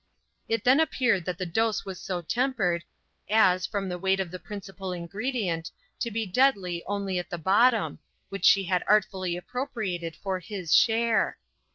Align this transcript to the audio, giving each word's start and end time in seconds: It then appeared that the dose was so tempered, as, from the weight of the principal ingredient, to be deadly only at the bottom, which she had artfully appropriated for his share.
It 0.49 0.63
then 0.63 0.79
appeared 0.79 1.25
that 1.25 1.37
the 1.37 1.45
dose 1.45 1.85
was 1.85 2.01
so 2.01 2.23
tempered, 2.23 2.83
as, 3.29 3.67
from 3.67 3.87
the 3.87 3.99
weight 3.99 4.19
of 4.19 4.31
the 4.31 4.39
principal 4.39 4.91
ingredient, 4.91 5.69
to 5.99 6.09
be 6.09 6.25
deadly 6.25 6.83
only 6.87 7.19
at 7.19 7.29
the 7.29 7.37
bottom, 7.37 7.99
which 8.29 8.43
she 8.45 8.63
had 8.63 8.83
artfully 8.87 9.37
appropriated 9.37 10.15
for 10.15 10.39
his 10.39 10.73
share. 10.75 11.37